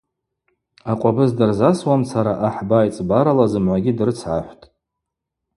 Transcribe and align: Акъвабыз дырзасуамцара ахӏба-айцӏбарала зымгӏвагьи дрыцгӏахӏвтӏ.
Акъвабыз 0.91 1.31
дырзасуамцара 1.37 2.33
ахӏба-айцӏбарала 2.47 3.45
зымгӏвагьи 3.51 3.97
дрыцгӏахӏвтӏ. 3.97 4.65